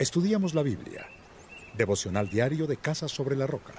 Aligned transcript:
Estudiamos 0.00 0.54
la 0.54 0.62
Biblia. 0.62 1.06
Devocional 1.76 2.30
diario 2.30 2.66
de 2.66 2.78
Casa 2.78 3.06
sobre 3.06 3.36
la 3.36 3.46
Roca. 3.46 3.74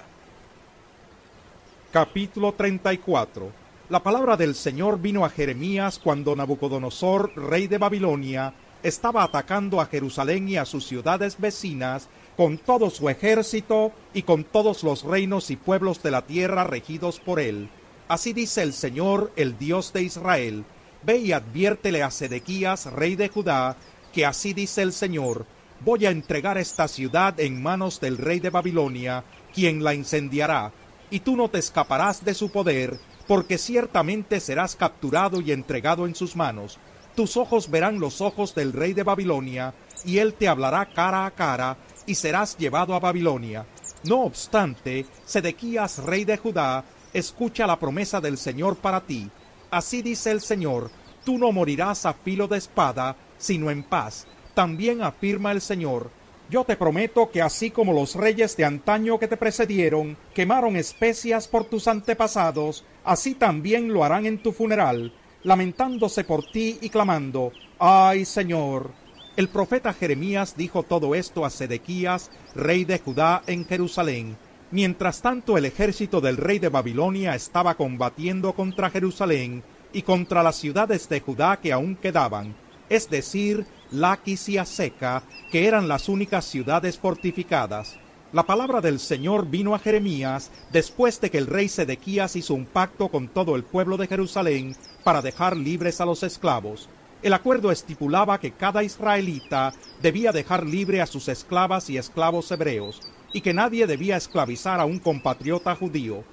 Capítulo 1.90 2.52
34 2.52 3.50
La 3.88 4.04
palabra 4.04 4.36
del 4.36 4.54
Señor 4.54 5.00
vino 5.00 5.24
a 5.24 5.30
Jeremías 5.30 5.98
cuando 5.98 6.36
Nabucodonosor, 6.36 7.32
rey 7.34 7.66
de 7.66 7.78
Babilonia, 7.78 8.54
estaba 8.84 9.24
atacando 9.24 9.80
a 9.80 9.86
Jerusalén 9.86 10.48
y 10.48 10.58
a 10.58 10.64
sus 10.64 10.86
ciudades 10.86 11.40
vecinas 11.40 12.08
con 12.36 12.56
todo 12.56 12.88
su 12.90 13.08
ejército 13.08 13.90
y 14.14 14.22
con 14.22 14.44
todos 14.44 14.84
los 14.84 15.02
reinos 15.02 15.50
y 15.50 15.56
pueblos 15.56 16.04
de 16.04 16.12
la 16.12 16.22
tierra 16.22 16.62
regidos 16.62 17.18
por 17.18 17.40
él. 17.40 17.68
Así 18.06 18.32
dice 18.32 18.62
el 18.62 18.74
Señor, 18.74 19.32
el 19.34 19.58
Dios 19.58 19.92
de 19.92 20.04
Israel. 20.04 20.64
Ve 21.02 21.16
y 21.16 21.32
adviértele 21.32 22.04
a 22.04 22.12
Sedequías, 22.12 22.86
rey 22.92 23.16
de 23.16 23.28
Judá, 23.28 23.76
que 24.12 24.24
así 24.24 24.52
dice 24.52 24.82
el 24.82 24.92
Señor, 24.92 25.46
voy 25.84 26.06
a 26.06 26.10
entregar 26.10 26.58
esta 26.58 26.86
ciudad 26.86 27.38
en 27.40 27.62
manos 27.62 28.00
del 28.00 28.18
rey 28.18 28.40
de 28.40 28.50
Babilonia, 28.50 29.24
quien 29.52 29.82
la 29.82 29.94
incendiará, 29.94 30.72
y 31.10 31.20
tú 31.20 31.36
no 31.36 31.48
te 31.50 31.58
escaparás 31.58 32.24
de 32.24 32.34
su 32.34 32.50
poder, 32.50 32.98
porque 33.26 33.58
ciertamente 33.58 34.40
serás 34.40 34.76
capturado 34.76 35.40
y 35.40 35.52
entregado 35.52 36.06
en 36.06 36.14
sus 36.14 36.36
manos. 36.36 36.78
Tus 37.14 37.36
ojos 37.36 37.70
verán 37.70 37.98
los 37.98 38.20
ojos 38.20 38.54
del 38.54 38.72
rey 38.72 38.92
de 38.92 39.02
Babilonia, 39.02 39.74
y 40.04 40.18
él 40.18 40.34
te 40.34 40.48
hablará 40.48 40.86
cara 40.86 41.26
a 41.26 41.30
cara, 41.32 41.76
y 42.06 42.14
serás 42.14 42.56
llevado 42.56 42.94
a 42.94 43.00
Babilonia. 43.00 43.66
No 44.04 44.22
obstante, 44.22 45.06
Sedequías, 45.24 45.98
rey 45.98 46.24
de 46.24 46.36
Judá, 46.36 46.84
escucha 47.12 47.66
la 47.66 47.78
promesa 47.78 48.20
del 48.20 48.38
Señor 48.38 48.76
para 48.76 49.00
ti. 49.00 49.30
Así 49.70 50.02
dice 50.02 50.30
el 50.30 50.40
Señor, 50.40 50.90
tú 51.24 51.38
no 51.38 51.52
morirás 51.52 52.06
a 52.06 52.14
filo 52.14 52.48
de 52.48 52.58
espada, 52.58 53.16
sino 53.38 53.70
en 53.70 53.82
paz. 53.82 54.26
También 54.54 55.02
afirma 55.02 55.52
el 55.52 55.60
Señor, 55.60 56.10
yo 56.52 56.64
te 56.64 56.76
prometo 56.76 57.30
que 57.30 57.40
así 57.40 57.70
como 57.70 57.94
los 57.94 58.14
reyes 58.14 58.58
de 58.58 58.66
antaño 58.66 59.18
que 59.18 59.26
te 59.26 59.38
precedieron 59.38 60.18
quemaron 60.34 60.76
especias 60.76 61.48
por 61.48 61.64
tus 61.64 61.88
antepasados, 61.88 62.84
así 63.04 63.34
también 63.34 63.90
lo 63.90 64.04
harán 64.04 64.26
en 64.26 64.42
tu 64.42 64.52
funeral, 64.52 65.12
lamentándose 65.44 66.24
por 66.24 66.44
ti 66.44 66.78
y 66.82 66.90
clamando, 66.90 67.54
ay 67.78 68.26
Señor. 68.26 68.90
El 69.34 69.48
profeta 69.48 69.94
Jeremías 69.94 70.54
dijo 70.54 70.82
todo 70.82 71.14
esto 71.14 71.46
a 71.46 71.50
Sedequías, 71.50 72.30
rey 72.54 72.84
de 72.84 72.98
Judá, 72.98 73.42
en 73.46 73.64
Jerusalén. 73.64 74.36
Mientras 74.70 75.22
tanto 75.22 75.56
el 75.56 75.64
ejército 75.64 76.20
del 76.20 76.36
rey 76.36 76.58
de 76.58 76.68
Babilonia 76.68 77.34
estaba 77.34 77.76
combatiendo 77.76 78.52
contra 78.52 78.90
Jerusalén 78.90 79.62
y 79.90 80.02
contra 80.02 80.42
las 80.42 80.56
ciudades 80.56 81.08
de 81.08 81.20
Judá 81.20 81.58
que 81.62 81.72
aún 81.72 81.96
quedaban, 81.96 82.54
es 82.90 83.08
decir, 83.08 83.64
Laquis 83.92 84.48
y 84.48 84.58
que 85.50 85.66
eran 85.66 85.86
las 85.86 86.08
únicas 86.08 86.46
ciudades 86.46 86.98
fortificadas. 86.98 87.98
La 88.32 88.44
palabra 88.44 88.80
del 88.80 88.98
Señor 88.98 89.46
vino 89.50 89.74
a 89.74 89.78
Jeremías 89.78 90.50
después 90.72 91.20
de 91.20 91.30
que 91.30 91.36
el 91.36 91.46
rey 91.46 91.68
Sedequías 91.68 92.34
hizo 92.34 92.54
un 92.54 92.64
pacto 92.64 93.08
con 93.08 93.28
todo 93.28 93.54
el 93.54 93.64
pueblo 93.64 93.98
de 93.98 94.06
Jerusalén 94.06 94.74
para 95.04 95.20
dejar 95.20 95.54
libres 95.56 96.00
a 96.00 96.06
los 96.06 96.22
esclavos. 96.22 96.88
El 97.22 97.34
acuerdo 97.34 97.70
estipulaba 97.70 98.40
que 98.40 98.52
cada 98.52 98.82
israelita 98.82 99.74
debía 100.00 100.32
dejar 100.32 100.66
libre 100.66 101.02
a 101.02 101.06
sus 101.06 101.28
esclavas 101.28 101.90
y 101.90 101.98
esclavos 101.98 102.50
hebreos, 102.50 103.02
y 103.34 103.42
que 103.42 103.52
nadie 103.52 103.86
debía 103.86 104.16
esclavizar 104.16 104.80
a 104.80 104.86
un 104.86 104.98
compatriota 104.98 105.74
judío. 105.76 106.24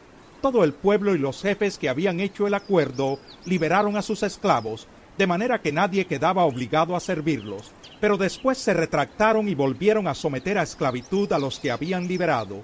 Todo 0.41 0.63
el 0.63 0.71
pueblo 0.71 1.13
y 1.13 1.17
los 1.17 1.41
jefes 1.41 1.77
que 1.77 1.89
habían 1.89 2.21
hecho 2.21 2.47
el 2.47 2.53
acuerdo 2.53 3.19
liberaron 3.45 3.97
a 3.97 4.01
sus 4.01 4.23
esclavos, 4.23 4.87
de 5.19 5.27
manera 5.27 5.61
que 5.61 5.73
nadie 5.73 6.07
quedaba 6.07 6.45
obligado 6.45 6.95
a 6.95 7.01
servirlos, 7.01 7.73
pero 7.99 8.15
después 8.15 8.57
se 8.57 8.73
retractaron 8.73 9.49
y 9.49 9.53
volvieron 9.53 10.07
a 10.07 10.15
someter 10.15 10.57
a 10.57 10.63
esclavitud 10.63 11.29
a 11.33 11.39
los 11.39 11.59
que 11.59 11.71
habían 11.71 12.07
liberado. 12.07 12.63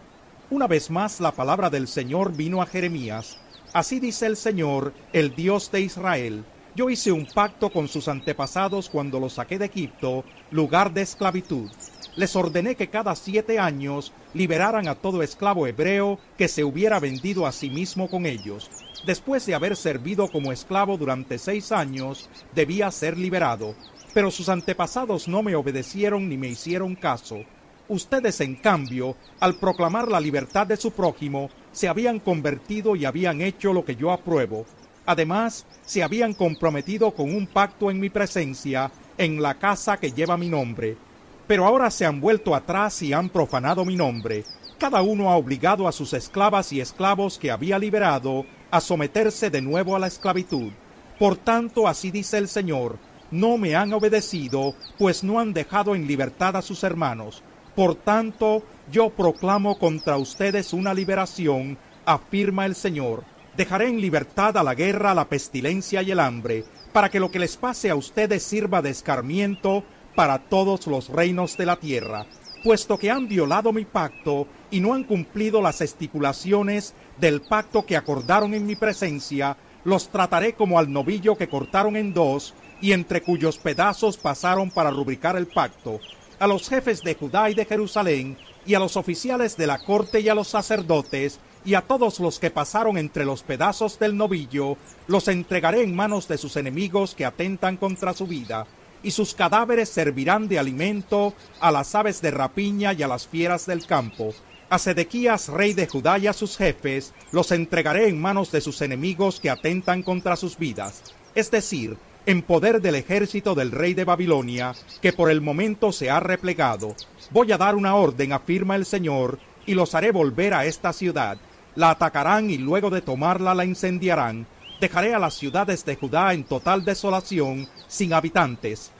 Una 0.49 0.65
vez 0.65 0.89
más 0.89 1.19
la 1.19 1.33
palabra 1.33 1.69
del 1.69 1.89
Señor 1.89 2.33
vino 2.33 2.61
a 2.61 2.65
Jeremías. 2.65 3.35
Así 3.73 3.99
dice 3.99 4.25
el 4.25 4.37
Señor, 4.37 4.93
el 5.11 5.35
Dios 5.35 5.69
de 5.69 5.81
Israel. 5.81 6.45
Yo 6.75 6.89
hice 6.89 7.11
un 7.11 7.25
pacto 7.25 7.73
con 7.73 7.89
sus 7.89 8.07
antepasados 8.07 8.89
cuando 8.89 9.19
los 9.19 9.33
saqué 9.33 9.59
de 9.59 9.65
Egipto, 9.65 10.23
lugar 10.49 10.93
de 10.93 11.01
esclavitud. 11.01 11.67
Les 12.15 12.37
ordené 12.37 12.77
que 12.77 12.89
cada 12.89 13.17
siete 13.17 13.59
años 13.59 14.13
liberaran 14.33 14.87
a 14.87 14.95
todo 14.95 15.23
esclavo 15.23 15.67
hebreo 15.67 16.19
que 16.37 16.47
se 16.47 16.63
hubiera 16.63 17.01
vendido 17.01 17.47
a 17.47 17.51
sí 17.51 17.69
mismo 17.69 18.09
con 18.09 18.25
ellos 18.25 18.71
después 19.05 19.45
de 19.45 19.55
haber 19.55 19.75
servido 19.75 20.27
como 20.29 20.51
esclavo 20.51 20.97
durante 20.97 21.37
seis 21.37 21.71
años, 21.71 22.29
debía 22.53 22.91
ser 22.91 23.17
liberado. 23.17 23.75
Pero 24.13 24.31
sus 24.31 24.49
antepasados 24.49 25.27
no 25.27 25.43
me 25.43 25.55
obedecieron 25.55 26.29
ni 26.29 26.37
me 26.37 26.47
hicieron 26.47 26.95
caso. 26.95 27.43
Ustedes, 27.87 28.41
en 28.41 28.55
cambio, 28.55 29.15
al 29.39 29.55
proclamar 29.55 30.07
la 30.07 30.19
libertad 30.19 30.65
de 30.65 30.77
su 30.77 30.91
prójimo, 30.91 31.49
se 31.71 31.87
habían 31.87 32.19
convertido 32.19 32.95
y 32.95 33.05
habían 33.05 33.41
hecho 33.41 33.73
lo 33.73 33.85
que 33.85 33.95
yo 33.95 34.11
apruebo. 34.11 34.65
Además, 35.05 35.65
se 35.85 36.01
habían 36.01 36.33
comprometido 36.33 37.11
con 37.11 37.35
un 37.35 37.45
pacto 37.45 37.91
en 37.91 37.99
mi 37.99 38.09
presencia, 38.09 38.91
en 39.17 39.41
la 39.41 39.55
casa 39.55 39.97
que 39.97 40.11
lleva 40.11 40.35
mi 40.35 40.49
nombre. 40.49 40.97
Pero 41.45 41.65
ahora 41.65 41.91
se 41.91 42.05
han 42.05 42.19
vuelto 42.19 42.55
atrás 42.55 43.01
y 43.03 43.13
han 43.13 43.29
profanado 43.29 43.85
mi 43.85 43.95
nombre. 43.95 44.45
Cada 44.79 45.01
uno 45.03 45.29
ha 45.29 45.37
obligado 45.37 45.87
a 45.87 45.91
sus 45.91 46.13
esclavas 46.13 46.73
y 46.73 46.81
esclavos 46.81 47.37
que 47.37 47.51
había 47.51 47.77
liberado 47.77 48.45
a 48.75 48.81
someterse 48.81 49.49
de 49.49 49.61
nuevo 49.61 49.95
a 49.95 49.99
la 49.99 50.07
esclavitud. 50.07 50.71
Por 51.17 51.37
tanto, 51.37 51.87
así 51.87 52.11
dice 52.11 52.37
el 52.37 52.49
Señor, 52.49 52.97
no 53.31 53.57
me 53.57 53.73
han 53.73 53.93
obedecido, 53.93 54.75
pues 54.97 55.23
no 55.23 55.39
han 55.39 55.53
dejado 55.53 55.95
en 55.95 56.07
libertad 56.07 56.57
a 56.57 56.61
sus 56.61 56.83
hermanos. 56.83 57.41
Por 57.73 57.95
tanto, 57.95 58.63
yo 58.91 59.09
proclamo 59.09 59.79
contra 59.79 60.17
ustedes 60.17 60.73
una 60.73 60.93
liberación, 60.93 61.77
afirma 62.05 62.65
el 62.65 62.75
Señor. 62.75 63.23
Dejaré 63.55 63.87
en 63.87 64.01
libertad 64.01 64.57
a 64.57 64.63
la 64.63 64.75
guerra, 64.75 65.13
la 65.13 65.29
pestilencia 65.29 66.01
y 66.01 66.11
el 66.11 66.19
hambre, 66.19 66.65
para 66.91 67.09
que 67.09 67.21
lo 67.21 67.31
que 67.31 67.39
les 67.39 67.55
pase 67.55 67.89
a 67.89 67.95
ustedes 67.95 68.43
sirva 68.43 68.81
de 68.81 68.89
escarmiento 68.89 69.85
para 70.15 70.39
todos 70.39 70.85
los 70.87 71.07
reinos 71.07 71.55
de 71.55 71.65
la 71.65 71.77
tierra, 71.77 72.25
puesto 72.65 72.97
que 72.97 73.11
han 73.11 73.27
violado 73.27 73.71
mi 73.71 73.85
pacto 73.85 74.47
y 74.71 74.79
no 74.79 74.95
han 74.95 75.03
cumplido 75.03 75.61
las 75.61 75.81
estipulaciones 75.81 76.95
del 77.19 77.41
pacto 77.41 77.85
que 77.85 77.95
acordaron 77.95 78.55
en 78.55 78.65
mi 78.65 78.75
presencia, 78.75 79.55
los 79.83 80.09
trataré 80.09 80.53
como 80.53 80.79
al 80.79 80.91
novillo 80.91 81.35
que 81.35 81.47
cortaron 81.47 81.95
en 81.95 82.11
dos 82.11 82.55
y 82.81 82.93
entre 82.93 83.21
cuyos 83.21 83.59
pedazos 83.59 84.17
pasaron 84.17 84.71
para 84.71 84.89
rubricar 84.89 85.37
el 85.37 85.45
pacto. 85.45 85.99
A 86.39 86.47
los 86.47 86.67
jefes 86.67 87.03
de 87.03 87.13
Judá 87.13 87.51
y 87.51 87.53
de 87.53 87.65
Jerusalén, 87.65 88.35
y 88.65 88.73
a 88.73 88.79
los 88.79 88.97
oficiales 88.97 89.55
de 89.57 89.67
la 89.67 89.77
corte 89.77 90.21
y 90.21 90.29
a 90.29 90.33
los 90.33 90.47
sacerdotes, 90.47 91.39
y 91.65 91.75
a 91.75 91.81
todos 91.81 92.19
los 92.19 92.39
que 92.39 92.49
pasaron 92.49 92.97
entre 92.97 93.25
los 93.25 93.43
pedazos 93.43 93.99
del 93.99 94.17
novillo, 94.17 94.75
los 95.05 95.27
entregaré 95.27 95.83
en 95.83 95.95
manos 95.95 96.27
de 96.27 96.39
sus 96.39 96.55
enemigos 96.55 97.13
que 97.13 97.25
atentan 97.25 97.77
contra 97.77 98.13
su 98.13 98.25
vida, 98.25 98.65
y 99.05 99.11
sus 99.11 99.33
cadáveres 99.33 99.87
servirán 99.87 100.47
de 100.49 100.59
alimento 100.59 101.33
a 101.61 101.71
las 101.71 101.95
aves 101.95 102.21
de 102.21 102.31
rapiña 102.31 102.91
y 102.91 103.03
a 103.03 103.07
las 103.07 103.27
fieras 103.27 103.65
del 103.65 103.85
campo 103.85 104.33
a 104.69 104.79
Sedequías, 104.79 105.49
rey 105.49 105.73
de 105.73 105.87
Judá 105.87 106.17
y 106.17 106.27
a 106.27 106.33
sus 106.33 106.57
jefes, 106.57 107.13
los 107.31 107.51
entregaré 107.51 108.07
en 108.09 108.19
manos 108.19 108.51
de 108.51 108.61
sus 108.61 108.81
enemigos 108.81 109.39
que 109.39 109.49
atentan 109.49 110.01
contra 110.01 110.35
sus 110.35 110.57
vidas, 110.57 111.03
es 111.35 111.51
decir, 111.51 111.97
en 112.25 112.41
poder 112.41 112.81
del 112.81 112.95
ejército 112.95 113.53
del 113.53 113.71
rey 113.71 113.93
de 113.93 114.05
Babilonia, 114.05 114.73
que 115.01 115.13
por 115.13 115.29
el 115.29 115.41
momento 115.41 115.91
se 115.91 116.09
ha 116.09 116.19
replegado. 116.19 116.95
Voy 117.29 117.51
a 117.51 117.57
dar 117.57 117.75
una 117.75 117.95
orden, 117.95 118.33
afirma 118.33 118.75
el 118.75 118.85
Señor, 118.85 119.39
y 119.67 119.75
los 119.75 119.93
haré 119.93 120.11
volver 120.11 120.53
a 120.55 120.65
esta 120.65 120.91
ciudad. 120.93 121.37
La 121.75 121.91
atacarán 121.91 122.49
y 122.49 122.57
luego 122.57 122.89
de 122.89 123.01
tomarla 123.01 123.53
la 123.53 123.65
incendiarán. 123.65 124.47
Dejaré 124.81 125.13
a 125.13 125.19
las 125.19 125.35
ciudades 125.35 125.85
de 125.85 125.95
Judá 125.95 126.33
en 126.33 126.43
total 126.43 126.83
desolación, 126.83 127.67
sin 127.87 128.13
habitantes. 128.13 128.91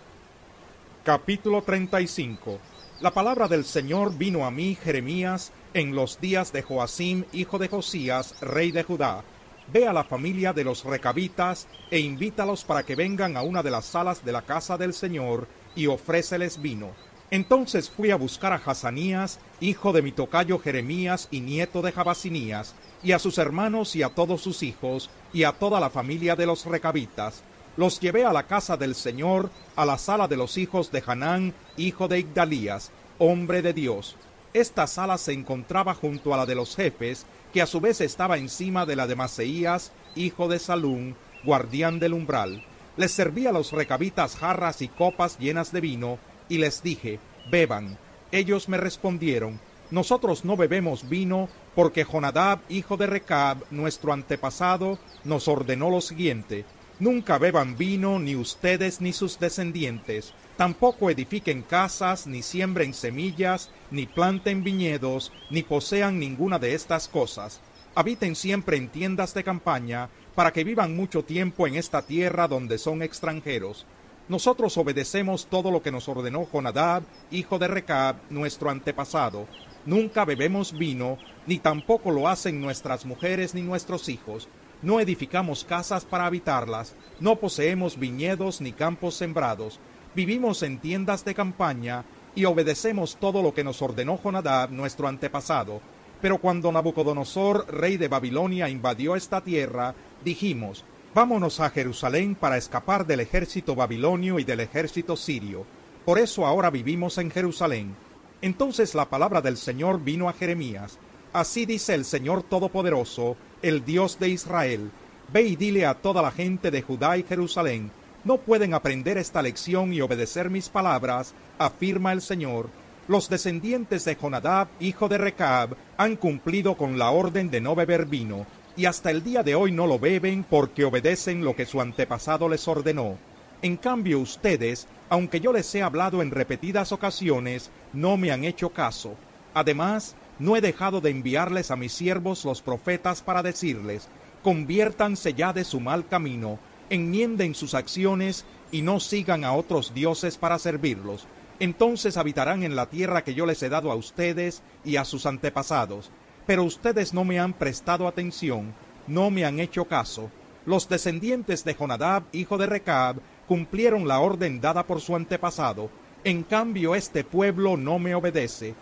Capítulo 1.05 1.61
35 1.61 2.59
la 2.99 3.11
palabra 3.11 3.47
del 3.47 3.63
Señor 3.63 4.17
vino 4.17 4.43
a 4.43 4.49
mí, 4.49 4.75
Jeremías, 4.81 5.51
en 5.75 5.93
los 5.93 6.19
días 6.19 6.51
de 6.51 6.63
Joacim, 6.63 7.25
hijo 7.31 7.59
de 7.59 7.67
Josías, 7.67 8.33
rey 8.41 8.71
de 8.71 8.81
Judá. 8.81 9.23
Ve 9.71 9.87
a 9.87 9.93
la 9.93 10.03
familia 10.03 10.51
de 10.51 10.63
los 10.63 10.83
recabitas 10.83 11.67
e 11.91 11.99
invítalos 11.99 12.63
para 12.63 12.81
que 12.81 12.95
vengan 12.95 13.37
a 13.37 13.43
una 13.43 13.61
de 13.61 13.69
las 13.69 13.85
salas 13.85 14.25
de 14.25 14.31
la 14.31 14.41
casa 14.41 14.77
del 14.77 14.95
Señor 14.95 15.47
y 15.75 15.85
ofréceles 15.85 16.59
vino. 16.59 16.95
Entonces 17.29 17.87
fui 17.87 18.09
a 18.09 18.15
buscar 18.15 18.53
a 18.53 18.61
Hazanías, 18.65 19.39
hijo 19.59 19.93
de 19.93 20.01
mi 20.01 20.11
tocayo 20.11 20.57
Jeremías 20.57 21.27
y 21.29 21.41
nieto 21.41 21.83
de 21.83 21.91
Jabasinías, 21.91 22.73
y 23.03 23.11
a 23.11 23.19
sus 23.19 23.37
hermanos 23.37 23.95
y 23.95 24.01
a 24.01 24.09
todos 24.09 24.41
sus 24.41 24.63
hijos, 24.63 25.11
y 25.33 25.43
a 25.43 25.51
toda 25.51 25.79
la 25.79 25.91
familia 25.91 26.35
de 26.35 26.47
los 26.47 26.65
recabitas, 26.65 27.43
los 27.77 27.99
llevé 27.99 28.25
a 28.25 28.33
la 28.33 28.43
casa 28.43 28.77
del 28.77 28.95
Señor, 28.95 29.49
a 29.75 29.85
la 29.85 29.97
sala 29.97 30.27
de 30.27 30.37
los 30.37 30.57
hijos 30.57 30.91
de 30.91 31.03
Hanán, 31.05 31.53
hijo 31.77 32.07
de 32.07 32.19
Igdalías, 32.19 32.91
hombre 33.17 33.61
de 33.61 33.73
Dios. 33.73 34.15
Esta 34.53 34.87
sala 34.87 35.17
se 35.17 35.33
encontraba 35.33 35.93
junto 35.93 36.33
a 36.33 36.37
la 36.37 36.45
de 36.45 36.55
los 36.55 36.75
jefes, 36.75 37.25
que 37.53 37.61
a 37.61 37.65
su 37.65 37.81
vez 37.81 38.01
estaba 38.01 38.37
encima 38.37 38.85
de 38.85 38.95
la 38.95 39.07
de 39.07 39.15
Maseías, 39.15 39.91
hijo 40.15 40.47
de 40.47 40.59
Salún, 40.59 41.15
guardián 41.43 41.99
del 41.99 42.13
umbral. 42.13 42.63
Les 42.97 43.11
serví 43.11 43.47
a 43.47 43.51
los 43.51 43.73
recabitas 43.73 44.37
jarras 44.37 44.81
y 44.81 44.87
copas 44.87 45.37
llenas 45.37 45.71
de 45.71 45.81
vino, 45.81 46.19
y 46.47 46.57
les 46.59 46.81
dije, 46.81 47.19
beban. 47.51 47.97
Ellos 48.31 48.69
me 48.69 48.77
respondieron, 48.77 49.59
nosotros 49.91 50.45
no 50.45 50.57
bebemos 50.57 51.07
vino 51.09 51.47
porque 51.75 52.05
Jonadab, 52.05 52.59
hijo 52.69 52.97
de 52.97 53.07
Recab, 53.07 53.57
nuestro 53.69 54.13
antepasado, 54.13 54.97
nos 55.23 55.47
ordenó 55.47 55.89
lo 55.89 56.01
siguiente, 56.01 56.65
nunca 56.99 57.37
beban 57.37 57.77
vino 57.77 58.19
ni 58.19 58.35
ustedes 58.35 59.01
ni 59.01 59.13
sus 59.13 59.39
descendientes, 59.39 60.33
tampoco 60.57 61.09
edifiquen 61.09 61.61
casas, 61.61 62.27
ni 62.27 62.41
siembren 62.41 62.93
semillas, 62.93 63.69
ni 63.91 64.05
planten 64.05 64.63
viñedos, 64.63 65.31
ni 65.49 65.63
posean 65.63 66.19
ninguna 66.19 66.59
de 66.59 66.73
estas 66.73 67.07
cosas. 67.07 67.61
Habiten 67.95 68.35
siempre 68.35 68.77
en 68.77 68.89
tiendas 68.89 69.33
de 69.33 69.43
campaña, 69.43 70.09
para 70.35 70.51
que 70.51 70.63
vivan 70.63 70.95
mucho 70.95 71.23
tiempo 71.23 71.65
en 71.65 71.75
esta 71.75 72.01
tierra 72.01 72.47
donde 72.47 72.77
son 72.77 73.01
extranjeros. 73.01 73.85
Nosotros 74.27 74.77
obedecemos 74.77 75.47
todo 75.47 75.71
lo 75.71 75.81
que 75.81 75.91
nos 75.91 76.09
ordenó 76.09 76.47
Jonadab, 76.51 77.03
hijo 77.31 77.59
de 77.59 77.67
Recab, 77.67 78.17
nuestro 78.29 78.69
antepasado. 78.69 79.47
Nunca 79.85 80.25
bebemos 80.25 80.77
vino, 80.77 81.19
ni 81.45 81.59
tampoco 81.59 82.09
lo 82.09 82.27
hacen 82.27 82.59
nuestras 82.59 83.05
mujeres 83.05 83.53
ni 83.53 83.61
nuestros 83.61 84.09
hijos. 84.09 84.49
No 84.81 84.99
edificamos 84.99 85.63
casas 85.63 86.05
para 86.05 86.25
habitarlas, 86.25 86.95
no 87.19 87.37
poseemos 87.37 87.97
viñedos 87.97 88.61
ni 88.61 88.71
campos 88.71 89.15
sembrados. 89.15 89.79
Vivimos 90.15 90.63
en 90.63 90.79
tiendas 90.79 91.25
de 91.25 91.33
campaña 91.33 92.05
y 92.35 92.45
obedecemos 92.45 93.17
todo 93.17 93.41
lo 93.41 93.53
que 93.53 93.63
nos 93.63 93.81
ordenó 93.81 94.19
Jonadab, 94.21 94.71
nuestro 94.71 95.07
antepasado. 95.07 95.81
Pero 96.21 96.37
cuando 96.39 96.71
Nabucodonosor, 96.71 97.67
rey 97.73 97.97
de 97.97 98.07
Babilonia, 98.07 98.69
invadió 98.69 99.15
esta 99.15 99.41
tierra, 99.41 99.95
dijimos, 100.23 100.85
Vámonos 101.15 101.61
a 101.61 101.69
Jerusalén 101.69 102.35
para 102.35 102.57
escapar 102.57 103.07
del 103.07 103.21
ejército 103.21 103.73
babilonio 103.73 104.37
y 104.37 104.43
del 104.43 104.59
ejército 104.59 105.15
sirio. 105.15 105.65
Por 106.03 106.19
eso 106.19 106.45
ahora 106.45 106.69
vivimos 106.69 107.17
en 107.19 107.31
Jerusalén. 107.31 107.95
Entonces 108.41 108.93
la 108.95 109.05
palabra 109.05 109.39
del 109.39 109.55
Señor 109.55 110.03
vino 110.03 110.27
a 110.27 110.33
Jeremías. 110.33 110.99
Así 111.35 111.65
dice 111.65 111.93
el 111.93 112.05
Señor 112.05 112.43
Todopoderoso, 112.43 113.35
el 113.61 113.83
Dios 113.83 114.19
de 114.19 114.29
Israel. 114.29 114.89
Ve 115.33 115.41
y 115.41 115.57
dile 115.57 115.85
a 115.85 115.95
toda 115.95 116.21
la 116.21 116.31
gente 116.31 116.71
de 116.71 116.81
Judá 116.81 117.17
y 117.17 117.23
Jerusalén, 117.23 117.91
no 118.23 118.37
pueden 118.37 118.73
aprender 118.73 119.17
esta 119.17 119.41
lección 119.41 119.93
y 119.93 119.99
obedecer 119.99 120.49
mis 120.49 120.69
palabras, 120.69 121.33
afirma 121.59 122.13
el 122.13 122.21
Señor. 122.21 122.69
Los 123.09 123.27
descendientes 123.27 124.05
de 124.05 124.15
Jonadab, 124.15 124.69
hijo 124.79 125.09
de 125.09 125.17
Recab, 125.17 125.75
han 125.97 126.15
cumplido 126.15 126.77
con 126.77 126.97
la 126.97 127.09
orden 127.11 127.49
de 127.49 127.59
no 127.59 127.75
beber 127.75 128.05
vino, 128.05 128.45
y 128.77 128.85
hasta 128.85 129.11
el 129.11 129.21
día 129.21 129.43
de 129.43 129.55
hoy 129.55 129.73
no 129.73 129.87
lo 129.87 129.99
beben 129.99 130.45
porque 130.49 130.85
obedecen 130.85 131.43
lo 131.43 131.53
que 131.53 131.65
su 131.65 131.81
antepasado 131.81 132.47
les 132.47 132.65
ordenó. 132.65 133.17
En 133.61 133.75
cambio 133.75 134.21
ustedes, 134.21 134.87
aunque 135.09 135.41
yo 135.41 135.51
les 135.51 135.75
he 135.75 135.83
hablado 135.83 136.21
en 136.21 136.31
repetidas 136.31 136.93
ocasiones, 136.93 137.71
no 137.91 138.15
me 138.15 138.31
han 138.31 138.45
hecho 138.45 138.69
caso. 138.69 139.15
Además, 139.53 140.15
no 140.39 140.55
he 140.55 140.61
dejado 140.61 141.01
de 141.01 141.09
enviarles 141.11 141.71
a 141.71 141.75
mis 141.75 141.93
siervos 141.93 142.45
los 142.45 142.61
profetas 142.61 143.21
para 143.21 143.43
decirles, 143.43 144.07
conviértanse 144.43 145.33
ya 145.33 145.53
de 145.53 145.63
su 145.63 145.79
mal 145.79 146.07
camino, 146.07 146.59
enmienden 146.89 147.55
sus 147.55 147.73
acciones 147.73 148.45
y 148.71 148.81
no 148.81 148.99
sigan 148.99 149.43
a 149.43 149.53
otros 149.53 149.93
dioses 149.93 150.37
para 150.37 150.59
servirlos. 150.59 151.27
Entonces 151.59 152.17
habitarán 152.17 152.63
en 152.63 152.75
la 152.75 152.87
tierra 152.87 153.23
que 153.23 153.33
yo 153.33 153.45
les 153.45 153.63
he 153.63 153.69
dado 153.69 153.91
a 153.91 153.95
ustedes 153.95 154.61
y 154.83 154.97
a 154.97 155.05
sus 155.05 155.25
antepasados 155.25 156.11
pero 156.45 156.63
ustedes 156.63 157.13
no 157.13 157.23
me 157.23 157.39
han 157.39 157.53
prestado 157.53 158.07
atención, 158.07 158.73
no 159.07 159.29
me 159.31 159.45
han 159.45 159.59
hecho 159.59 159.85
caso. 159.85 160.29
Los 160.65 160.89
descendientes 160.89 161.63
de 161.63 161.73
Jonadab, 161.73 162.23
hijo 162.31 162.57
de 162.57 162.65
Recab, 162.67 163.17
cumplieron 163.47 164.07
la 164.07 164.19
orden 164.19 164.61
dada 164.61 164.85
por 164.85 165.01
su 165.01 165.15
antepasado. 165.15 165.89
En 166.23 166.43
cambio, 166.43 166.95
este 166.95 167.23
pueblo 167.23 167.77
no 167.77 167.99
me 167.99 168.15
obedece. 168.15 168.73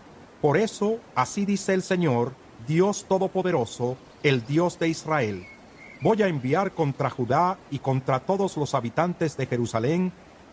Por 0.44 0.58
eso, 0.58 1.00
así 1.14 1.46
dice 1.46 1.72
el 1.72 1.82
Señor, 1.82 2.34
Dios 2.68 3.06
Todopoderoso, 3.08 3.96
el 4.22 4.44
Dios 4.44 4.78
de 4.78 4.90
Israel. 4.90 5.46
Voy 6.02 6.20
a 6.20 6.28
enviar 6.28 6.72
contra 6.72 7.08
Judá 7.08 7.56
y 7.70 7.78
contra 7.78 8.20
todos 8.20 8.58
los 8.58 8.74
habitantes 8.74 9.38
de 9.38 9.46
Jerusalén 9.46 10.12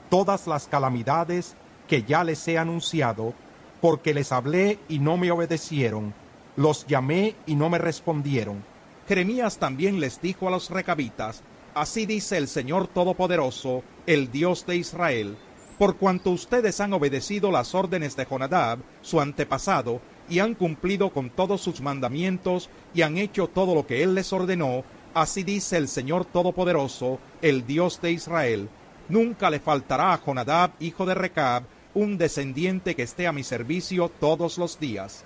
todas 0.10 0.48
las 0.48 0.70
calamidades 0.70 1.58
que 1.90 2.04
ya 2.04 2.24
les 2.24 2.48
he 2.48 2.58
anunciado, 2.58 3.34
porque 3.82 4.14
les 4.14 4.32
hablé 4.32 4.80
y 4.88 5.00
no 5.00 5.18
me 5.18 5.30
obedecieron 5.30 6.14
los 6.56 6.88
llamé 6.88 7.36
y 7.46 7.56
no 7.56 7.70
me 7.70 7.78
respondieron. 7.78 8.64
Jeremías 9.10 9.58
también 9.58 10.00
les 10.00 10.22
dijo 10.22 10.48
a 10.48 10.52
los 10.52 10.70
recabitas, 10.70 11.44
Así 11.74 12.06
dice 12.06 12.38
el 12.38 12.48
Señor 12.48 12.88
Todopoderoso, 12.88 13.84
el 14.08 14.32
Dios 14.32 14.66
de 14.66 14.78
Israel, 14.78 15.38
por 15.82 15.98
cuanto 15.98 16.30
ustedes 16.30 16.80
han 16.80 16.94
obedecido 16.94 17.50
las 17.50 17.74
órdenes 17.74 18.16
de 18.16 18.24
Jonadab, 18.26 18.78
su 19.02 19.20
antepasado, 19.20 20.00
y 20.30 20.38
han 20.38 20.54
cumplido 20.54 21.10
con 21.10 21.32
todos 21.32 21.60
sus 21.62 21.82
mandamientos, 21.82 22.70
y 22.94 23.02
han 23.02 23.18
hecho 23.18 23.48
todo 23.48 23.74
lo 23.74 23.88
que 23.88 24.04
él 24.04 24.14
les 24.14 24.32
ordenó, 24.32 24.84
así 25.16 25.42
dice 25.42 25.78
el 25.78 25.88
Señor 25.88 26.26
Todopoderoso, 26.26 27.18
el 27.42 27.66
Dios 27.66 28.00
de 28.00 28.12
Israel, 28.12 28.70
nunca 29.10 29.50
le 29.50 29.60
faltará 29.60 30.14
a 30.14 30.20
Jonadab, 30.24 30.74
hijo 30.80 31.08
de 31.08 31.16
Recab, 31.16 31.64
un 31.96 32.16
descendiente 32.20 32.94
que 32.94 33.02
esté 33.02 33.26
a 33.26 33.32
mi 33.32 33.44
servicio 33.44 34.08
todos 34.08 34.60
los 34.60 34.80
días. 34.80 35.26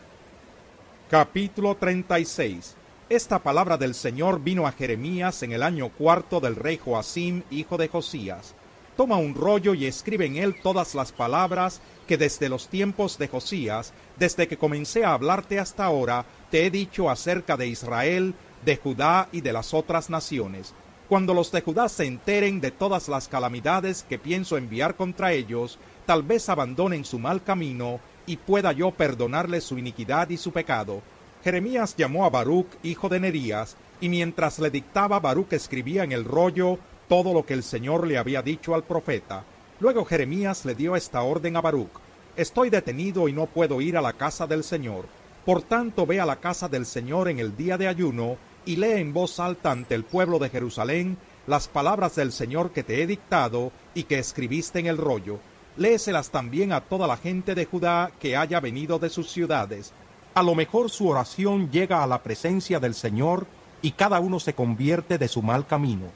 Capítulo 1.10 1.76
36 1.76 2.78
Esta 3.10 3.40
palabra 3.40 3.76
del 3.76 3.94
Señor 3.94 4.42
vino 4.42 4.66
a 4.68 4.72
Jeremías 4.72 5.44
en 5.44 5.52
el 5.52 5.64
año 5.64 5.90
cuarto 5.90 6.40
del 6.40 6.56
rey 6.56 6.78
Joacim, 6.78 7.44
hijo 7.52 7.76
de 7.76 7.90
Josías. 7.90 8.56
Toma 8.98 9.18
un 9.18 9.36
rollo 9.36 9.74
y 9.74 9.86
escribe 9.86 10.26
en 10.26 10.38
él 10.38 10.56
todas 10.62 10.96
las 10.96 11.12
palabras 11.12 11.82
que 12.08 12.18
desde 12.18 12.48
los 12.48 12.70
tiempos 12.70 13.18
de 13.18 13.28
Josías, 13.28 13.92
desde 14.18 14.48
que 14.48 14.58
comencé 14.58 15.04
a 15.04 15.14
hablarte 15.14 15.60
hasta 15.60 15.84
ahora, 15.84 16.26
te 16.50 16.66
he 16.66 16.72
dicho 16.72 17.10
acerca 17.10 17.58
de 17.58 17.68
Israel, 17.68 18.36
de 18.64 18.78
Judá 18.78 19.28
y 19.34 19.42
de 19.42 19.52
las 19.52 19.74
otras 19.74 20.10
naciones. 20.10 20.74
Cuando 21.10 21.34
los 21.34 21.52
de 21.52 21.62
Judá 21.62 21.90
se 21.90 22.06
enteren 22.06 22.62
de 22.62 22.72
todas 22.72 23.10
las 23.10 23.28
calamidades 23.28 24.04
que 24.08 24.18
pienso 24.18 24.58
enviar 24.58 24.96
contra 24.96 25.34
ellos, 25.34 25.78
tal 26.06 26.24
vez 26.24 26.48
abandonen 26.48 27.04
su 27.04 27.20
mal 27.20 27.44
camino 27.44 28.00
y 28.26 28.38
pueda 28.38 28.72
yo 28.72 28.92
perdonarle 28.92 29.60
su 29.60 29.78
iniquidad 29.78 30.30
y 30.30 30.38
su 30.38 30.52
pecado. 30.52 31.02
Jeremías 31.44 31.96
llamó 31.96 32.26
a 32.26 32.30
Baruch, 32.30 32.70
hijo 32.82 33.10
de 33.10 33.20
Nerías, 33.20 33.76
y 34.02 34.10
mientras 34.10 34.58
le 34.58 34.72
dictaba, 34.72 35.20
Baruch 35.20 35.54
escribía 35.54 36.04
en 36.04 36.12
el 36.12 36.26
rollo 36.26 36.80
todo 37.08 37.34
lo 37.34 37.46
que 37.46 37.54
el 37.54 37.64
Señor 37.64 38.08
le 38.08 38.18
había 38.18 38.42
dicho 38.42 38.76
al 38.76 38.84
profeta. 38.84 39.44
Luego 39.80 40.06
Jeremías 40.06 40.66
le 40.66 40.76
dio 40.76 40.96
esta 40.96 41.22
orden 41.22 41.58
a 41.58 41.62
Baruch. 41.62 42.00
Estoy 42.36 42.70
detenido 42.70 43.28
y 43.28 43.34
no 43.34 43.46
puedo 43.46 43.82
ir 43.82 43.98
a 43.98 44.02
la 44.02 44.14
casa 44.14 44.48
del 44.48 44.64
Señor. 44.64 45.06
Por 45.46 45.62
tanto, 45.62 46.06
ve 46.06 46.20
a 46.20 46.26
la 46.26 46.38
casa 46.38 46.68
del 46.68 46.86
Señor 46.86 47.30
en 47.30 47.40
el 47.40 47.56
día 47.56 47.78
de 47.78 47.88
ayuno 47.88 48.38
y 48.66 48.78
lee 48.78 49.00
en 49.00 49.14
voz 49.14 49.40
alta 49.40 49.72
ante 49.72 49.96
el 49.96 50.04
pueblo 50.04 50.40
de 50.40 50.50
Jerusalén 50.50 51.18
las 51.48 51.68
palabras 51.68 52.16
del 52.16 52.32
Señor 52.32 52.72
que 52.72 52.84
te 52.84 53.02
he 53.02 53.08
dictado 53.08 53.72
y 53.94 54.04
que 54.04 54.18
escribiste 54.18 54.80
en 54.80 54.88
el 54.88 54.98
rollo 54.98 55.40
léeselas 55.78 56.30
también 56.30 56.72
a 56.72 56.82
toda 56.82 57.08
la 57.08 57.18
gente 57.18 57.56
de 57.56 57.66
Judá 57.66 58.12
que 58.20 58.38
haya 58.38 58.60
venido 58.60 59.00
de 59.00 59.10
sus 59.10 59.30
ciudades. 59.30 59.94
A 60.34 60.44
lo 60.44 60.56
mejor 60.56 60.90
su 60.90 61.08
oración 61.08 61.72
llega 61.72 62.04
a 62.04 62.08
la 62.08 62.22
presencia 62.24 62.80
del 62.80 62.94
Señor 62.94 63.48
y 63.82 63.92
cada 63.92 64.20
uno 64.20 64.40
se 64.40 64.54
convierte 64.54 65.18
de 65.18 65.28
su 65.28 65.42
mal 65.42 65.66
camino. 65.66 66.08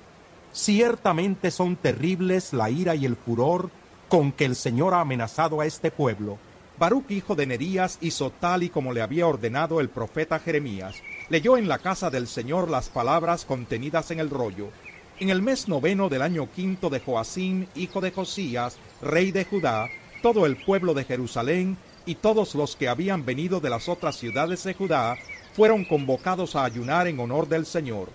Ciertamente 0.51 1.51
son 1.51 1.75
terribles 1.75 2.53
la 2.53 2.70
ira 2.70 2.96
y 2.96 3.06
el 3.06 3.15
furor 3.15 3.70
con 4.08 4.32
que 4.32 4.46
el 4.46 4.56
Señor 4.56 4.94
ha 4.94 5.01
amenazado 5.01 5.62
a 5.62 5.65
este 5.65 5.91
pueblo. 5.91 6.38
Baruch 6.77 7.12
hijo 7.12 7.36
de 7.36 7.46
Nerías 7.46 7.98
hizo 8.01 8.32
tal 8.32 8.63
y 8.63 8.70
como 8.70 8.94
le 8.94 9.01
había 9.01 9.27
ordenado 9.27 9.79
el 9.79 9.89
profeta 9.89 10.39
Jeremías. 10.39 10.96
Leyó 11.29 11.58
en 11.58 11.68
la 11.68 11.77
casa 11.77 12.10
del 12.10 12.27
Señor 12.27 12.70
las 12.70 12.89
palabras 12.89 13.46
contenidas 13.46 14.12
en 14.12 14.20
el 14.20 14.29
rollo 14.29 14.70
en 15.20 15.29
el 15.29 15.41
mes 15.41 15.68
noveno 15.68 16.08
del 16.08 16.22
año 16.22 16.48
quinto 16.56 16.89
de 16.89 17.01
Joacim, 17.01 17.68
hijo 17.75 18.00
de 18.00 18.12
Josías, 18.12 18.77
rey 19.01 19.32
de 19.32 19.44
Judá, 19.44 19.89
todo 20.22 20.46
el 20.46 20.56
pueblo 20.56 20.94
de 20.94 21.03
Jerusalén 21.03 21.77
y 22.06 22.15
todos 22.15 22.56
los 22.56 22.77
que 22.77 22.88
habían 22.88 23.25
venido 23.25 23.60
de 23.60 23.70
las 23.70 23.89
otras 23.89 24.18
ciudades 24.18 24.63
de 24.63 24.74
Judá 24.74 25.18
fueron 25.53 25.84
convocados 25.84 26.56
a 26.56 26.63
ayunar 26.63 27.08
en 27.08 27.20
honor 27.20 27.50
del 27.50 27.65
Señor. 27.65 28.10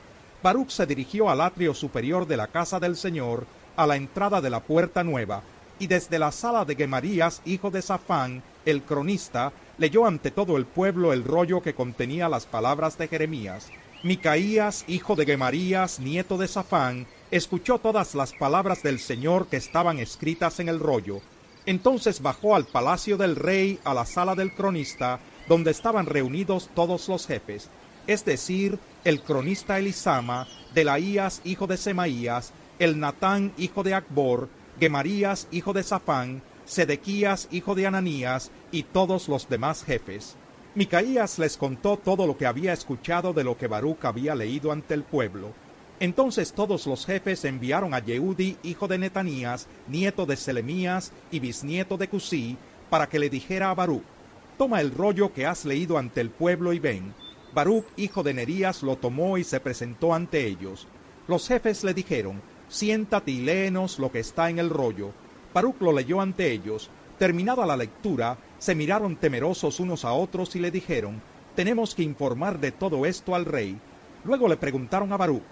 Baruch 0.45 0.69
se 0.69 0.85
dirigió 0.85 1.31
al 1.31 1.41
atrio 1.41 1.73
superior 1.73 2.27
de 2.27 2.37
la 2.37 2.49
casa 2.49 2.79
del 2.79 2.99
Señor, 2.99 3.47
a 3.77 3.87
la 3.87 3.97
entrada 3.97 4.43
de 4.43 4.51
la 4.51 4.61
puerta 4.61 5.03
nueva, 5.03 5.43
y 5.79 5.87
desde 5.87 6.19
la 6.19 6.33
sala 6.33 6.67
de 6.67 6.77
Gemarías, 6.77 7.41
hijo 7.47 7.71
de 7.71 7.81
Safán, 7.81 8.43
el 8.67 8.83
cronista, 8.83 9.55
leyó 9.79 10.05
ante 10.05 10.31
todo 10.31 10.59
el 10.59 10.67
pueblo 10.67 11.15
el 11.15 11.25
rollo 11.25 11.63
que 11.63 11.73
contenía 11.73 12.29
las 12.29 12.45
palabras 12.45 12.99
de 12.99 13.09
Jeremías. 13.09 13.71
Micaías, 14.03 14.85
hijo 14.87 15.17
de 15.17 15.25
Gemarías, 15.25 15.99
nieto 15.99 16.37
de 16.37 16.47
Safán, 16.47 17.07
escuchó 17.31 17.79
todas 17.79 18.15
las 18.15 18.35
palabras 18.35 18.83
del 18.83 18.99
Señor 18.99 19.47
que 19.47 19.57
estaban 19.57 19.99
escritas 19.99 20.61
en 20.61 20.69
el 20.69 20.79
rollo. 20.79 21.23
Entonces 21.65 22.21
bajó 22.21 22.55
al 22.55 22.67
palacio 22.67 23.17
del 23.17 23.37
rey, 23.37 23.79
a 23.83 23.95
la 23.95 24.05
sala 24.05 24.35
del 24.35 24.53
cronista, 24.53 25.21
donde 25.49 25.71
estaban 25.71 26.05
reunidos 26.05 26.69
todos 26.75 27.09
los 27.09 27.27
jefes, 27.27 27.71
es 28.07 28.27
decir, 28.27 28.79
el 29.05 29.21
cronista 29.21 29.79
Elisama, 29.79 30.49
Delaías, 30.75 31.43
hijo 31.45 31.67
de 31.67 31.77
Semaías, 31.77 32.53
el 32.79 32.99
Natán, 32.99 33.53
hijo 33.59 33.83
de 33.83 33.95
Acbor, 33.95 34.49
Gemarías, 34.81 35.47
hijo 35.53 35.73
de 35.73 35.83
Safán, 35.83 36.43
Sedequías, 36.65 37.49
hijo 37.51 37.75
de 37.75 37.87
Ananías, 37.87 38.51
y 38.73 38.85
todos 38.85 39.29
los 39.29 39.49
demás 39.49 39.85
jefes. 39.85 40.37
Micaías 40.75 41.39
les 41.39 41.57
contó 41.57 41.99
todo 41.99 42.27
lo 42.27 42.37
que 42.37 42.47
había 42.47 42.73
escuchado 42.73 43.33
de 43.33 43.45
lo 43.45 43.57
que 43.57 43.69
Baruch 43.69 44.05
había 44.05 44.35
leído 44.35 44.73
ante 44.73 44.95
el 44.95 45.05
pueblo. 45.05 45.53
Entonces 46.01 46.53
todos 46.53 46.87
los 46.87 47.07
jefes 47.07 47.45
enviaron 47.45 47.95
a 47.95 48.01
Yehudi, 48.01 48.57
hijo 48.65 48.89
de 48.89 48.99
Netanías, 48.99 49.69
nieto 49.87 50.27
de 50.27 50.37
Selemías 50.37 51.13
y 51.31 51.39
bisnieto 51.39 51.97
de 51.97 52.09
Cusí, 52.09 52.57
para 52.91 53.09
que 53.09 53.19
le 53.19 53.31
dijera 53.31 53.71
a 53.71 53.75
Baruch, 53.75 54.03
toma 54.59 54.81
el 54.81 54.91
rollo 54.91 55.33
que 55.33 55.47
has 55.47 55.65
leído 55.65 55.99
ante 55.99 56.21
el 56.21 56.31
pueblo 56.31 56.73
y 56.73 56.81
ven. 56.81 57.15
Baruch, 57.55 57.85
hijo 57.97 58.25
de 58.25 58.35
Nerías, 58.35 58.83
lo 58.83 58.97
tomó 58.97 59.39
y 59.39 59.45
se 59.45 59.61
presentó 59.61 60.13
ante 60.13 60.45
ellos. 60.45 60.89
Los 61.29 61.47
jefes 61.47 61.85
le 61.85 61.95
dijeron, 61.95 62.43
siéntate 62.69 63.31
y 63.31 63.43
léenos 63.43 64.01
lo 64.01 64.11
que 64.11 64.19
está 64.19 64.51
en 64.51 64.59
el 64.59 64.71
rollo. 64.71 65.13
Baruch 65.55 65.81
lo 65.81 65.93
leyó 65.93 66.21
ante 66.21 66.51
ellos. 66.51 66.91
Terminada 67.17 67.65
la 67.65 67.77
lectura, 67.77 68.39
se 68.59 68.75
miraron 68.75 69.15
temerosos 69.15 69.79
unos 69.79 70.05
a 70.05 70.13
otros 70.13 70.57
y 70.57 70.59
le 70.59 70.73
dijeron, 70.73 71.23
tenemos 71.55 71.95
que 71.95 72.03
informar 72.03 72.59
de 72.59 72.73
todo 72.73 73.07
esto 73.07 73.37
al 73.37 73.45
rey. 73.45 73.79
Luego 74.25 74.49
le 74.49 74.57
preguntaron 74.57 75.13
a 75.13 75.17
Baruch, 75.17 75.45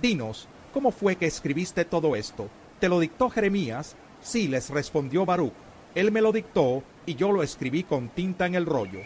dinos, 0.00 0.48
¿cómo 0.72 0.90
fue 0.90 1.16
que 1.16 1.26
escribiste 1.26 1.84
todo 1.84 2.16
esto? 2.16 2.48
¿Te 2.78 2.88
lo 2.88 2.98
dictó 3.00 3.28
Jeremías? 3.28 3.96
Sí, 4.22 4.48
les 4.48 4.70
respondió 4.70 5.26
Baruch. 5.26 5.52
Él 5.94 6.10
me 6.10 6.22
lo 6.22 6.32
dictó 6.32 6.82
y 7.04 7.16
yo 7.16 7.32
lo 7.32 7.42
escribí 7.42 7.82
con 7.82 8.08
tinta 8.08 8.46
en 8.46 8.54
el 8.54 8.64
rollo. 8.64 9.00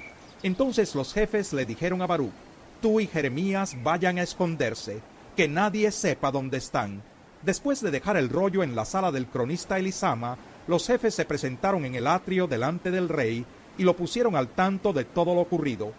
Entonces 0.45 0.95
los 0.95 1.15
jefes 1.15 1.55
le 1.55 1.65
dijeron 1.65 2.03
a 2.03 2.07
Baruch, 2.07 2.31
tú 2.83 3.01
y 3.01 3.07
Jeremías 3.07 3.79
vayan 3.83 4.19
a 4.19 4.23
esconderse, 4.23 5.01
que 5.39 5.49
nadie 5.49 5.91
sepa 5.91 6.31
dónde 6.31 6.59
están. 6.59 7.03
Después 7.41 7.81
de 7.81 7.91
dejar 7.91 8.19
el 8.19 8.29
rollo 8.29 8.63
en 8.63 8.77
la 8.77 8.85
sala 8.85 9.11
del 9.11 9.27
cronista 9.27 9.79
Elisama, 9.79 10.37
los 10.67 10.87
jefes 10.87 11.15
se 11.15 11.25
presentaron 11.25 11.87
en 11.87 11.95
el 11.95 12.07
atrio 12.07 12.47
delante 12.47 12.91
del 12.91 13.09
rey 13.09 13.47
y 13.79 13.85
lo 13.85 13.97
pusieron 13.97 14.37
al 14.37 14.49
tanto 14.49 14.93
de 14.93 15.07
todo 15.07 15.35
lo 15.35 15.41
ocurrido. 15.41 15.95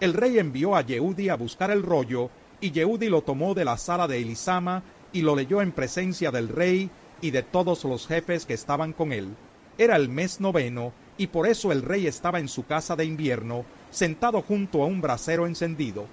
El 0.00 0.14
rey 0.14 0.38
envió 0.38 0.76
a 0.76 0.80
Yehudi 0.80 1.28
a 1.28 1.36
buscar 1.36 1.70
el 1.70 1.82
rollo, 1.82 2.30
y 2.58 2.70
Yehudi 2.70 3.10
lo 3.10 3.20
tomó 3.20 3.52
de 3.52 3.66
la 3.66 3.76
sala 3.76 4.08
de 4.08 4.16
Elisama 4.16 4.82
y 5.12 5.20
lo 5.20 5.36
leyó 5.36 5.60
en 5.60 5.72
presencia 5.72 6.30
del 6.30 6.48
rey 6.48 6.90
y 7.20 7.32
de 7.32 7.42
todos 7.42 7.84
los 7.84 8.06
jefes 8.06 8.46
que 8.46 8.54
estaban 8.54 8.94
con 8.94 9.12
él. 9.12 9.36
Era 9.76 9.96
el 9.96 10.08
mes 10.08 10.40
noveno, 10.40 10.94
y 11.18 11.26
por 11.26 11.46
eso 11.46 11.70
el 11.70 11.82
rey 11.82 12.06
estaba 12.06 12.40
en 12.40 12.48
su 12.48 12.64
casa 12.64 12.96
de 12.96 13.04
invierno, 13.04 13.66
sentado 13.90 14.42
junto 14.42 14.82
a 14.82 14.86
un 14.86 15.00
brasero 15.00 15.46
encendido. 15.46 16.06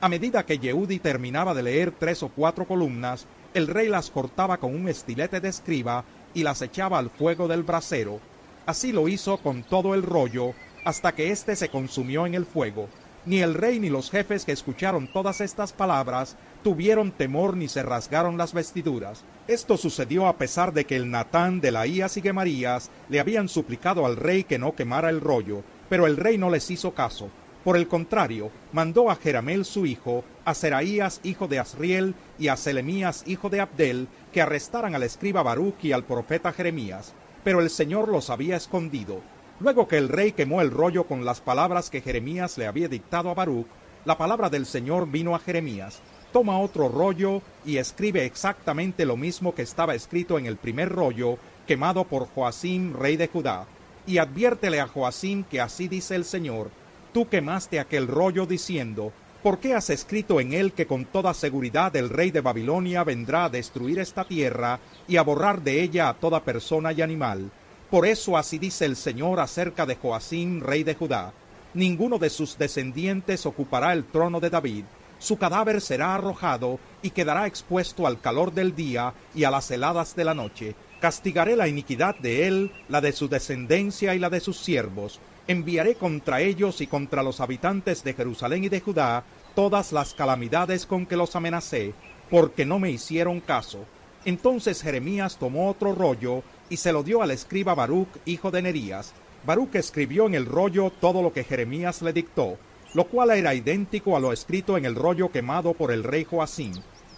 A 0.00 0.08
medida 0.08 0.46
que 0.46 0.58
Yehudi 0.58 0.98
terminaba 0.98 1.54
de 1.54 1.62
leer 1.62 1.92
tres 1.98 2.22
o 2.22 2.28
cuatro 2.28 2.66
columnas, 2.66 3.26
el 3.54 3.66
rey 3.66 3.88
las 3.88 4.10
cortaba 4.10 4.58
con 4.58 4.74
un 4.74 4.88
estilete 4.88 5.40
de 5.40 5.48
escriba 5.48 6.04
y 6.34 6.42
las 6.42 6.62
echaba 6.62 6.98
al 6.98 7.10
fuego 7.10 7.48
del 7.48 7.62
brasero. 7.62 8.20
Así 8.66 8.92
lo 8.92 9.08
hizo 9.08 9.38
con 9.38 9.62
todo 9.62 9.94
el 9.94 10.02
rollo, 10.02 10.52
hasta 10.84 11.12
que 11.12 11.30
éste 11.30 11.56
se 11.56 11.68
consumió 11.68 12.26
en 12.26 12.34
el 12.34 12.46
fuego. 12.46 12.88
Ni 13.26 13.40
el 13.40 13.54
rey 13.54 13.80
ni 13.80 13.90
los 13.90 14.10
jefes 14.10 14.44
que 14.44 14.52
escucharon 14.52 15.10
todas 15.12 15.40
estas 15.40 15.72
palabras 15.72 16.36
tuvieron 16.62 17.10
temor 17.10 17.56
ni 17.56 17.68
se 17.68 17.82
rasgaron 17.82 18.38
las 18.38 18.52
vestiduras. 18.54 19.24
Esto 19.48 19.76
sucedió 19.76 20.28
a 20.28 20.36
pesar 20.36 20.72
de 20.72 20.84
que 20.84 20.96
el 20.96 21.10
Natán 21.10 21.60
de 21.60 21.72
Laías 21.72 22.16
y 22.16 22.22
Gemarías 22.22 22.90
le 23.08 23.20
habían 23.20 23.48
suplicado 23.48 24.06
al 24.06 24.16
rey 24.16 24.44
que 24.44 24.58
no 24.58 24.74
quemara 24.74 25.10
el 25.10 25.20
rollo, 25.20 25.62
pero 25.88 26.06
el 26.06 26.16
rey 26.16 26.38
no 26.38 26.50
les 26.50 26.70
hizo 26.70 26.92
caso. 26.92 27.30
Por 27.64 27.76
el 27.76 27.88
contrario, 27.88 28.50
mandó 28.72 29.10
a 29.10 29.16
Jeramel 29.16 29.64
su 29.64 29.84
hijo, 29.84 30.24
a 30.44 30.54
Seraías 30.54 31.20
hijo 31.22 31.48
de 31.48 31.58
Asriel 31.58 32.14
y 32.38 32.48
a 32.48 32.56
Selemías 32.56 33.24
hijo 33.26 33.50
de 33.50 33.60
Abdel, 33.60 34.08
que 34.32 34.40
arrestaran 34.40 34.94
al 34.94 35.02
escriba 35.02 35.42
Baruch 35.42 35.84
y 35.84 35.92
al 35.92 36.04
profeta 36.04 36.52
Jeremías. 36.52 37.12
Pero 37.44 37.60
el 37.60 37.70
Señor 37.70 38.08
los 38.08 38.30
había 38.30 38.56
escondido. 38.56 39.20
Luego 39.60 39.88
que 39.88 39.98
el 39.98 40.08
rey 40.08 40.32
quemó 40.32 40.60
el 40.62 40.70
rollo 40.70 41.04
con 41.04 41.24
las 41.24 41.40
palabras 41.40 41.90
que 41.90 42.00
Jeremías 42.00 42.58
le 42.58 42.66
había 42.66 42.88
dictado 42.88 43.28
a 43.30 43.34
Baruch, 43.34 43.66
la 44.04 44.16
palabra 44.16 44.48
del 44.48 44.64
Señor 44.64 45.10
vino 45.10 45.34
a 45.34 45.40
Jeremías. 45.40 46.00
Toma 46.32 46.60
otro 46.60 46.88
rollo 46.88 47.42
y 47.64 47.78
escribe 47.78 48.24
exactamente 48.24 49.04
lo 49.04 49.16
mismo 49.16 49.54
que 49.54 49.62
estaba 49.62 49.94
escrito 49.94 50.38
en 50.38 50.46
el 50.46 50.56
primer 50.56 50.90
rollo, 50.90 51.38
quemado 51.66 52.04
por 52.04 52.28
Joacim, 52.28 52.94
rey 52.94 53.16
de 53.16 53.28
Judá. 53.28 53.66
Y 54.08 54.16
adviértele 54.16 54.80
a 54.80 54.88
Joacim 54.88 55.44
que 55.44 55.60
así 55.60 55.86
dice 55.86 56.14
el 56.14 56.24
Señor, 56.24 56.70
tú 57.12 57.28
quemaste 57.28 57.78
aquel 57.78 58.06
rollo 58.06 58.46
diciendo, 58.46 59.12
¿por 59.42 59.58
qué 59.58 59.74
has 59.74 59.90
escrito 59.90 60.40
en 60.40 60.54
él 60.54 60.72
que 60.72 60.86
con 60.86 61.04
toda 61.04 61.34
seguridad 61.34 61.94
el 61.94 62.08
rey 62.08 62.30
de 62.30 62.40
Babilonia 62.40 63.04
vendrá 63.04 63.44
a 63.44 63.48
destruir 63.50 63.98
esta 63.98 64.24
tierra 64.24 64.80
y 65.06 65.18
a 65.18 65.22
borrar 65.22 65.60
de 65.60 65.82
ella 65.82 66.08
a 66.08 66.14
toda 66.14 66.42
persona 66.42 66.90
y 66.92 67.02
animal? 67.02 67.50
Por 67.90 68.06
eso 68.06 68.38
así 68.38 68.58
dice 68.58 68.86
el 68.86 68.96
Señor 68.96 69.40
acerca 69.40 69.84
de 69.84 69.96
Joacim, 69.96 70.62
rey 70.62 70.84
de 70.84 70.94
Judá. 70.94 71.34
Ninguno 71.74 72.18
de 72.18 72.30
sus 72.30 72.56
descendientes 72.56 73.44
ocupará 73.44 73.92
el 73.92 74.04
trono 74.04 74.40
de 74.40 74.48
David. 74.48 74.84
Su 75.18 75.36
cadáver 75.36 75.82
será 75.82 76.14
arrojado 76.14 76.78
y 77.02 77.10
quedará 77.10 77.46
expuesto 77.46 78.06
al 78.06 78.22
calor 78.22 78.54
del 78.54 78.74
día 78.74 79.12
y 79.34 79.44
a 79.44 79.50
las 79.50 79.70
heladas 79.70 80.16
de 80.16 80.24
la 80.24 80.32
noche. 80.32 80.74
Castigaré 81.00 81.54
la 81.54 81.68
iniquidad 81.68 82.16
de 82.16 82.48
él, 82.48 82.72
la 82.88 83.00
de 83.00 83.12
su 83.12 83.28
descendencia 83.28 84.14
y 84.14 84.18
la 84.18 84.30
de 84.30 84.40
sus 84.40 84.58
siervos. 84.58 85.20
Enviaré 85.46 85.94
contra 85.94 86.40
ellos 86.40 86.80
y 86.80 86.88
contra 86.88 87.22
los 87.22 87.40
habitantes 87.40 88.02
de 88.02 88.14
Jerusalén 88.14 88.64
y 88.64 88.68
de 88.68 88.80
Judá 88.80 89.24
todas 89.54 89.92
las 89.92 90.14
calamidades 90.14 90.86
con 90.86 91.06
que 91.06 91.16
los 91.16 91.36
amenacé, 91.36 91.94
porque 92.30 92.66
no 92.66 92.78
me 92.78 92.90
hicieron 92.90 93.40
caso. 93.40 93.86
Entonces 94.24 94.82
Jeremías 94.82 95.36
tomó 95.38 95.70
otro 95.70 95.94
rollo 95.94 96.42
y 96.68 96.76
se 96.76 96.92
lo 96.92 97.02
dio 97.02 97.22
al 97.22 97.30
escriba 97.30 97.74
Baruch, 97.74 98.08
hijo 98.24 98.50
de 98.50 98.62
Nerías. 98.62 99.14
Baruch 99.46 99.76
escribió 99.76 100.26
en 100.26 100.34
el 100.34 100.46
rollo 100.46 100.90
todo 101.00 101.22
lo 101.22 101.32
que 101.32 101.44
Jeremías 101.44 102.02
le 102.02 102.12
dictó, 102.12 102.58
lo 102.94 103.04
cual 103.04 103.30
era 103.30 103.54
idéntico 103.54 104.16
a 104.16 104.20
lo 104.20 104.32
escrito 104.32 104.76
en 104.76 104.84
el 104.84 104.94
rollo 104.94 105.30
quemado 105.30 105.74
por 105.74 105.92
el 105.92 106.04
rey 106.04 106.24
Joacín. 106.24 106.72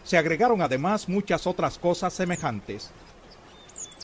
Se 0.05 0.19
agregaron 0.19 0.63
además 0.63 1.09
muchas 1.09 1.47
otras 1.47 1.79
cosas 1.79 2.13
semejantes. 2.13 2.91